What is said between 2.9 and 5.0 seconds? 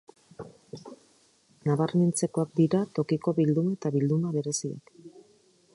Tokiko bilduma eta bilduma bereziak.